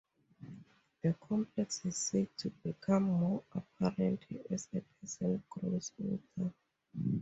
[1.03, 6.51] The complex is said to become more apparent as a person grows older.